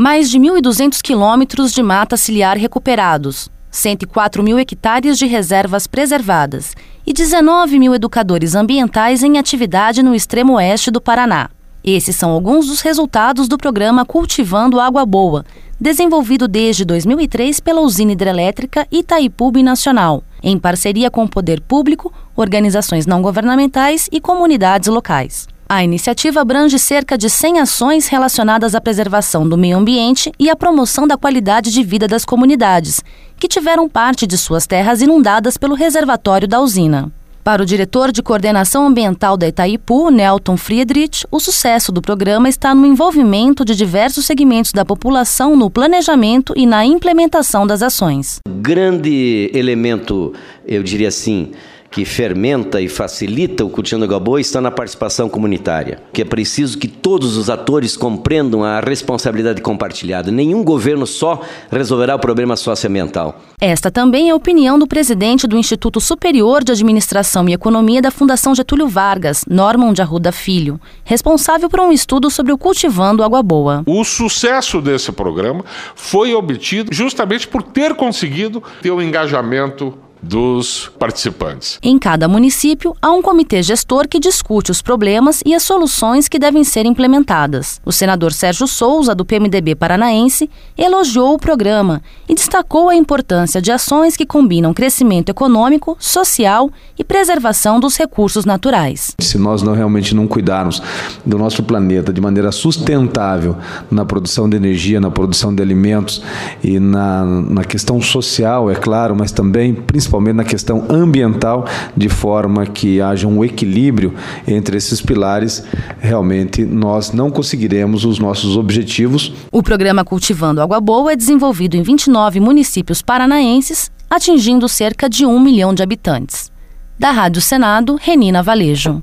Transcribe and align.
Mais 0.00 0.30
de 0.30 0.38
1.200 0.38 1.02
quilômetros 1.02 1.72
de 1.72 1.82
mata 1.82 2.16
ciliar 2.16 2.56
recuperados, 2.56 3.48
104 3.68 4.44
mil 4.44 4.56
hectares 4.56 5.18
de 5.18 5.26
reservas 5.26 5.88
preservadas 5.88 6.72
e 7.04 7.12
19 7.12 7.80
mil 7.80 7.92
educadores 7.92 8.54
ambientais 8.54 9.24
em 9.24 9.38
atividade 9.38 10.00
no 10.00 10.14
extremo 10.14 10.52
oeste 10.52 10.92
do 10.92 11.00
Paraná. 11.00 11.50
Esses 11.82 12.14
são 12.14 12.30
alguns 12.30 12.68
dos 12.68 12.80
resultados 12.80 13.48
do 13.48 13.58
programa 13.58 14.04
Cultivando 14.04 14.78
Água 14.78 15.04
Boa, 15.04 15.44
desenvolvido 15.80 16.46
desde 16.46 16.84
2003 16.84 17.58
pela 17.58 17.80
usina 17.80 18.12
hidrelétrica 18.12 18.86
Itaipu 18.92 19.50
Nacional, 19.64 20.22
em 20.40 20.60
parceria 20.60 21.10
com 21.10 21.24
o 21.24 21.28
poder 21.28 21.60
público, 21.60 22.12
organizações 22.36 23.04
não 23.04 23.20
governamentais 23.20 24.08
e 24.12 24.20
comunidades 24.20 24.88
locais. 24.88 25.48
A 25.70 25.84
iniciativa 25.84 26.40
abrange 26.40 26.78
cerca 26.78 27.18
de 27.18 27.28
100 27.28 27.60
ações 27.60 28.08
relacionadas 28.08 28.74
à 28.74 28.80
preservação 28.80 29.46
do 29.46 29.58
meio 29.58 29.76
ambiente 29.76 30.32
e 30.38 30.48
à 30.48 30.56
promoção 30.56 31.06
da 31.06 31.18
qualidade 31.18 31.70
de 31.70 31.82
vida 31.82 32.08
das 32.08 32.24
comunidades, 32.24 33.04
que 33.38 33.46
tiveram 33.46 33.86
parte 33.86 34.26
de 34.26 34.38
suas 34.38 34.66
terras 34.66 35.02
inundadas 35.02 35.58
pelo 35.58 35.74
reservatório 35.74 36.48
da 36.48 36.58
usina. 36.58 37.12
Para 37.44 37.62
o 37.62 37.66
diretor 37.66 38.10
de 38.12 38.22
coordenação 38.22 38.86
ambiental 38.86 39.36
da 39.36 39.46
Itaipu, 39.46 40.10
Nelton 40.10 40.56
Friedrich, 40.56 41.26
o 41.30 41.38
sucesso 41.38 41.92
do 41.92 42.00
programa 42.00 42.48
está 42.48 42.74
no 42.74 42.86
envolvimento 42.86 43.62
de 43.62 43.76
diversos 43.76 44.24
segmentos 44.24 44.72
da 44.72 44.86
população 44.86 45.54
no 45.54 45.70
planejamento 45.70 46.54
e 46.56 46.64
na 46.64 46.86
implementação 46.86 47.66
das 47.66 47.82
ações. 47.82 48.38
Grande 48.48 49.50
elemento, 49.52 50.32
eu 50.66 50.82
diria 50.82 51.08
assim, 51.08 51.52
que 51.90 52.04
fermenta 52.04 52.80
e 52.80 52.88
facilita 52.88 53.64
o 53.64 53.70
cultivo 53.70 54.06
da 54.06 54.18
boa 54.18 54.40
está 54.40 54.60
na 54.60 54.70
participação 54.70 55.28
comunitária, 55.28 56.00
que 56.12 56.22
é 56.22 56.24
preciso 56.24 56.78
que 56.78 56.86
todos 56.86 57.36
os 57.36 57.48
atores 57.48 57.96
compreendam 57.96 58.62
a 58.62 58.80
responsabilidade 58.80 59.62
compartilhada. 59.62 60.30
Nenhum 60.30 60.62
governo 60.62 61.06
só 61.06 61.40
resolverá 61.70 62.14
o 62.14 62.18
problema 62.18 62.56
socioambiental. 62.56 63.40
Esta 63.60 63.90
também 63.90 64.28
é 64.28 64.32
a 64.32 64.36
opinião 64.36 64.78
do 64.78 64.86
presidente 64.86 65.46
do 65.46 65.56
Instituto 65.56 66.00
Superior 66.00 66.62
de 66.62 66.72
Administração 66.72 67.48
e 67.48 67.54
Economia 67.54 68.02
da 68.02 68.10
Fundação 68.10 68.54
Getúlio 68.54 68.88
Vargas, 68.88 69.44
Norman 69.48 69.92
de 69.92 70.02
Arruda 70.02 70.30
Filho, 70.30 70.80
responsável 71.04 71.68
por 71.68 71.80
um 71.80 71.92
estudo 71.92 72.30
sobre 72.30 72.52
o 72.52 72.58
cultivando 72.58 73.22
água 73.22 73.42
boa. 73.42 73.82
O 73.86 74.04
sucesso 74.04 74.80
desse 74.80 75.10
programa 75.10 75.64
foi 75.94 76.34
obtido 76.34 76.92
justamente 76.92 77.48
por 77.48 77.62
ter 77.62 77.94
conseguido 77.94 78.62
ter 78.82 78.90
o 78.90 78.96
um 78.96 79.02
engajamento 79.02 79.94
dos 80.22 80.90
participantes. 80.98 81.78
Em 81.82 81.98
cada 81.98 82.28
município, 82.28 82.94
há 83.00 83.10
um 83.10 83.22
comitê 83.22 83.62
gestor 83.62 84.08
que 84.08 84.18
discute 84.18 84.70
os 84.70 84.82
problemas 84.82 85.42
e 85.46 85.54
as 85.54 85.62
soluções 85.62 86.28
que 86.28 86.38
devem 86.38 86.64
ser 86.64 86.86
implementadas. 86.86 87.80
O 87.84 87.92
senador 87.92 88.32
Sérgio 88.32 88.66
Souza, 88.66 89.14
do 89.14 89.24
PMDB 89.24 89.74
paranaense, 89.74 90.50
elogiou 90.76 91.34
o 91.34 91.38
programa 91.38 92.02
e 92.28 92.34
destacou 92.34 92.88
a 92.88 92.94
importância 92.94 93.62
de 93.62 93.70
ações 93.70 94.16
que 94.16 94.26
combinam 94.26 94.74
crescimento 94.74 95.28
econômico, 95.28 95.96
social 96.00 96.70
e 96.98 97.04
preservação 97.04 97.78
dos 97.80 97.96
recursos 97.96 98.44
naturais. 98.44 99.14
Se 99.20 99.38
nós 99.38 99.62
não 99.62 99.74
realmente 99.74 100.14
não 100.14 100.26
cuidarmos 100.26 100.82
do 101.24 101.38
nosso 101.38 101.62
planeta 101.62 102.12
de 102.12 102.20
maneira 102.20 102.50
sustentável 102.50 103.56
na 103.90 104.04
produção 104.04 104.48
de 104.48 104.56
energia, 104.56 105.00
na 105.00 105.10
produção 105.10 105.54
de 105.54 105.62
alimentos 105.62 106.22
e 106.62 106.78
na, 106.78 107.24
na 107.24 107.64
questão 107.64 108.00
social, 108.02 108.70
é 108.70 108.74
claro, 108.74 109.14
mas 109.16 109.32
também 109.32 109.74
principalmente 109.74 110.07
principalmente 110.08 110.36
na 110.36 110.44
questão 110.44 110.86
ambiental, 110.88 111.66
de 111.94 112.08
forma 112.08 112.64
que 112.64 113.00
haja 113.00 113.28
um 113.28 113.44
equilíbrio 113.44 114.14
entre 114.46 114.78
esses 114.78 115.02
pilares, 115.02 115.62
realmente 116.00 116.64
nós 116.64 117.12
não 117.12 117.30
conseguiremos 117.30 118.06
os 118.06 118.18
nossos 118.18 118.56
objetivos. 118.56 119.32
O 119.52 119.62
programa 119.62 120.04
Cultivando 120.04 120.62
Água 120.62 120.80
Boa 120.80 121.12
é 121.12 121.16
desenvolvido 121.16 121.76
em 121.76 121.82
29 121.82 122.40
municípios 122.40 123.02
paranaenses, 123.02 123.90
atingindo 124.08 124.66
cerca 124.66 125.10
de 125.10 125.26
um 125.26 125.38
milhão 125.38 125.74
de 125.74 125.82
habitantes. 125.82 126.50
Da 126.98 127.10
Rádio 127.10 127.42
Senado, 127.42 127.98
Renina 128.00 128.42
Valejo. 128.42 129.02